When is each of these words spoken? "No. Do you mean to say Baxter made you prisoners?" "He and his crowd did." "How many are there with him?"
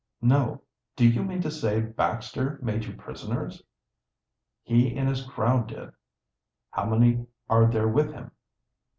"No. 0.23 0.63
Do 0.95 1.07
you 1.07 1.21
mean 1.21 1.43
to 1.43 1.51
say 1.51 1.79
Baxter 1.79 2.57
made 2.63 2.85
you 2.85 2.95
prisoners?" 2.95 3.61
"He 4.63 4.95
and 4.97 5.07
his 5.07 5.23
crowd 5.23 5.67
did." 5.67 5.91
"How 6.71 6.87
many 6.87 7.27
are 7.47 7.67
there 7.67 7.87
with 7.87 8.11
him?" 8.11 8.31